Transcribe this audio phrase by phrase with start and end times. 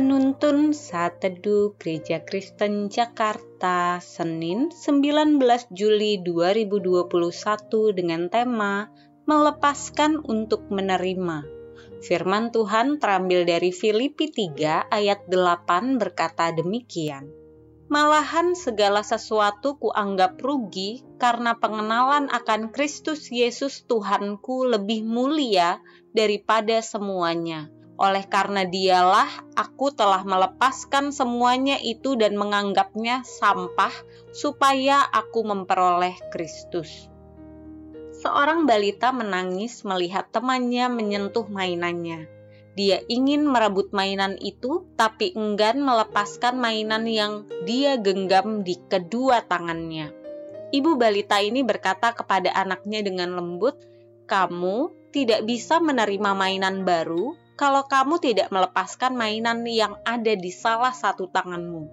[0.00, 5.36] Penuntun Saat Teduh Gereja Kristen Jakarta Senin 19
[5.76, 7.04] Juli 2021
[7.92, 8.88] dengan tema
[9.28, 11.44] Melepaskan untuk Menerima.
[12.00, 17.28] Firman Tuhan terambil dari Filipi 3 ayat 8 berkata demikian.
[17.92, 25.76] Malahan segala sesuatu kuanggap rugi karena pengenalan akan Kristus Yesus Tuhanku lebih mulia
[26.16, 27.68] daripada semuanya
[28.00, 33.92] oleh karena dialah aku telah melepaskan semuanya itu dan menganggapnya sampah
[34.32, 37.12] supaya aku memperoleh Kristus.
[38.24, 42.24] Seorang balita menangis melihat temannya menyentuh mainannya.
[42.72, 50.12] Dia ingin merebut mainan itu, tapi enggan melepaskan mainan yang dia genggam di kedua tangannya.
[50.72, 53.76] Ibu balita ini berkata kepada anaknya dengan lembut,
[54.24, 60.96] "Kamu tidak bisa menerima mainan baru kalau kamu tidak melepaskan mainan yang ada di salah
[60.96, 61.92] satu tanganmu.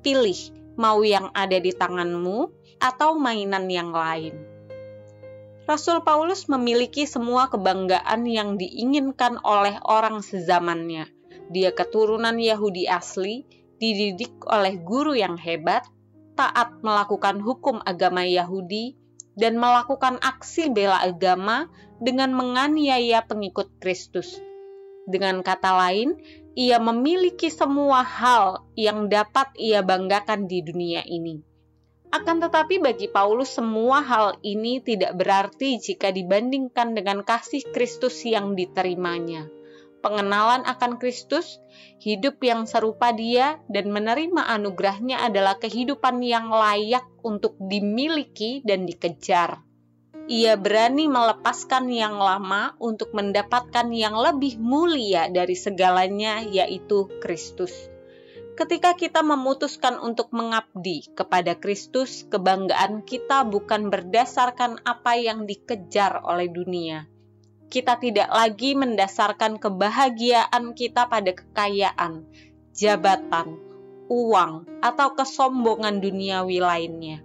[0.00, 0.40] Pilih
[0.80, 2.48] mau yang ada di tanganmu
[2.80, 4.40] atau mainan yang lain.
[5.68, 11.12] Rasul Paulus memiliki semua kebanggaan yang diinginkan oleh orang sezamannya.
[11.52, 13.44] Dia keturunan Yahudi asli,
[13.76, 15.84] dididik oleh guru yang hebat,
[16.40, 18.96] taat melakukan hukum agama Yahudi,
[19.36, 21.68] dan melakukan aksi bela agama
[22.00, 24.40] dengan menganiaya pengikut Kristus
[25.06, 26.14] dengan kata lain,
[26.52, 31.40] ia memiliki semua hal yang dapat ia banggakan di dunia ini.
[32.12, 38.52] Akan tetapi, bagi Paulus, semua hal ini tidak berarti jika dibandingkan dengan kasih Kristus yang
[38.52, 39.48] diterimanya.
[40.04, 41.56] Pengenalan akan Kristus,
[42.04, 49.62] hidup yang serupa Dia, dan menerima anugerahnya adalah kehidupan yang layak untuk dimiliki dan dikejar
[50.30, 57.74] ia berani melepaskan yang lama untuk mendapatkan yang lebih mulia dari segalanya, yaitu Kristus.
[58.52, 66.52] Ketika kita memutuskan untuk mengabdi kepada Kristus, kebanggaan kita bukan berdasarkan apa yang dikejar oleh
[66.52, 67.08] dunia.
[67.72, 72.28] Kita tidak lagi mendasarkan kebahagiaan kita pada kekayaan,
[72.76, 73.56] jabatan,
[74.12, 77.24] uang, atau kesombongan duniawi lainnya.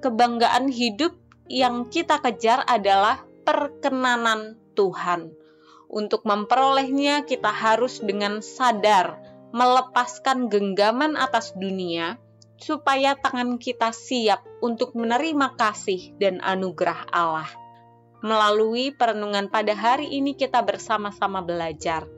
[0.00, 5.30] Kebanggaan hidup yang kita kejar adalah perkenanan Tuhan.
[5.86, 9.22] Untuk memperolehnya, kita harus dengan sadar
[9.54, 12.18] melepaskan genggaman atas dunia,
[12.58, 17.48] supaya tangan kita siap untuk menerima kasih dan anugerah Allah.
[18.26, 22.10] Melalui perenungan pada hari ini, kita bersama-sama belajar.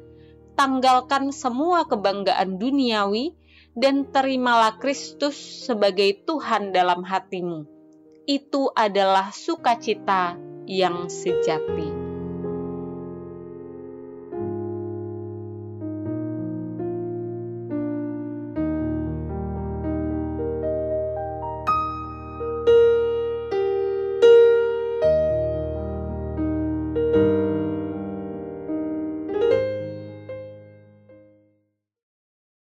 [0.56, 3.36] Tanggalkan semua kebanggaan duniawi
[3.76, 5.36] dan terimalah Kristus
[5.68, 7.77] sebagai Tuhan dalam hatimu
[8.28, 10.36] itu adalah sukacita
[10.68, 12.07] yang sejati.